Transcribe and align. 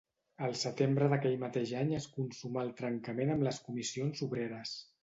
El 0.45 0.53
setembre 0.61 1.09
d'aquell 1.11 1.37
mateix 1.45 1.75
any 1.83 1.93
es 1.99 2.09
consumà 2.17 2.65
el 2.69 2.75
trencament 2.83 3.35
amb 3.37 3.51
les 3.51 3.65
Comissions 3.71 4.31
Obreres. 4.31 4.79